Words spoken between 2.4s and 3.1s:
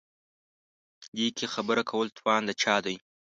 د چا دی.